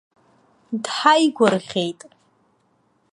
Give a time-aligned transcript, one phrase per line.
[0.83, 1.99] Дҳаигәырӷьеит.